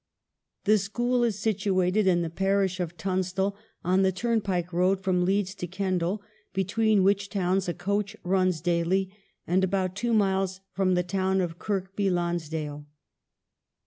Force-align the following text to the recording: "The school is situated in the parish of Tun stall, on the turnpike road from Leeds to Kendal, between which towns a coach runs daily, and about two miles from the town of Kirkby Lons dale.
"The 0.65 0.79
school 0.79 1.23
is 1.23 1.37
situated 1.37 2.07
in 2.07 2.23
the 2.23 2.31
parish 2.31 2.79
of 2.79 2.97
Tun 2.97 3.21
stall, 3.21 3.55
on 3.85 4.01
the 4.01 4.11
turnpike 4.11 4.73
road 4.73 4.99
from 4.99 5.23
Leeds 5.25 5.53
to 5.53 5.67
Kendal, 5.67 6.23
between 6.53 7.03
which 7.03 7.29
towns 7.29 7.69
a 7.69 7.73
coach 7.75 8.17
runs 8.23 8.61
daily, 8.61 9.15
and 9.45 9.63
about 9.63 9.95
two 9.95 10.15
miles 10.15 10.61
from 10.71 10.95
the 10.95 11.03
town 11.03 11.39
of 11.39 11.59
Kirkby 11.59 12.05
Lons 12.09 12.49
dale. 12.49 12.87